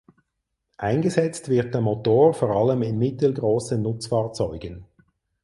Eingesetzt 0.79 1.47
wird 1.47 1.75
der 1.75 1.81
Motor 1.81 2.33
vor 2.33 2.49
allem 2.55 2.81
in 2.81 2.97
mittelgroßen 2.97 3.79
Nutzfahrzeugen. 3.83 4.85